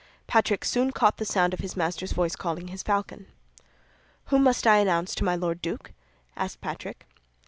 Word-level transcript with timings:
Patrick 0.25 0.65
soon 0.65 0.89
caught 0.91 1.17
the 1.17 1.25
sound 1.25 1.53
of 1.53 1.59
his 1.59 1.77
master's 1.77 2.11
voice 2.11 2.35
calling 2.35 2.69
his 2.69 2.81
falcon. 2.81 3.27
"Whom 4.33 4.41
must 4.45 4.65
I 4.65 4.77
announce 4.77 5.13
to 5.13 5.23
my 5.23 5.35
Lord 5.35 5.61
Duke?" 5.61 5.91
asked 6.35 6.59
Patrick. 6.59 7.05